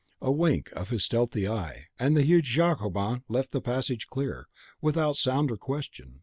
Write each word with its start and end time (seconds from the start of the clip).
A 0.19 0.31
wink 0.31 0.71
of 0.71 0.89
his 0.89 1.03
stealthy 1.05 1.47
eye, 1.47 1.83
and 1.99 2.17
the 2.17 2.23
huge 2.25 2.47
Jacobins 2.47 3.21
left 3.29 3.51
the 3.51 3.61
passage 3.61 4.07
clear, 4.07 4.47
without 4.81 5.15
sound 5.15 5.51
or 5.51 5.57
question. 5.57 6.19